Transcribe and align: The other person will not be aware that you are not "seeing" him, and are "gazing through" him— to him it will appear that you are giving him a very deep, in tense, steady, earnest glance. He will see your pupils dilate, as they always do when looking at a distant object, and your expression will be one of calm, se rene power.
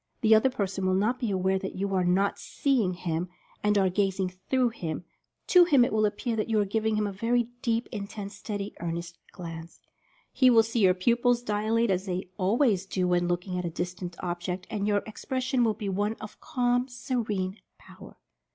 The 0.21 0.33
other 0.33 0.49
person 0.49 0.87
will 0.87 0.95
not 0.95 1.19
be 1.19 1.29
aware 1.29 1.59
that 1.59 1.75
you 1.75 1.93
are 1.93 2.03
not 2.03 2.39
"seeing" 2.39 2.93
him, 2.95 3.29
and 3.61 3.77
are 3.77 3.87
"gazing 3.87 4.29
through" 4.49 4.69
him— 4.69 5.03
to 5.53 5.65
him 5.65 5.85
it 5.85 5.93
will 5.93 6.07
appear 6.07 6.35
that 6.37 6.49
you 6.49 6.59
are 6.59 6.65
giving 6.65 6.95
him 6.95 7.05
a 7.05 7.11
very 7.11 7.49
deep, 7.61 7.87
in 7.91 8.07
tense, 8.07 8.35
steady, 8.35 8.73
earnest 8.79 9.19
glance. 9.31 9.79
He 10.33 10.49
will 10.49 10.63
see 10.63 10.79
your 10.79 10.95
pupils 10.95 11.43
dilate, 11.43 11.91
as 11.91 12.07
they 12.07 12.29
always 12.39 12.87
do 12.87 13.07
when 13.07 13.27
looking 13.27 13.59
at 13.59 13.65
a 13.65 13.69
distant 13.69 14.15
object, 14.23 14.65
and 14.71 14.87
your 14.87 15.03
expression 15.05 15.63
will 15.63 15.75
be 15.75 15.87
one 15.87 16.15
of 16.15 16.41
calm, 16.41 16.87
se 16.87 17.13
rene 17.13 17.57
power. 17.77 18.17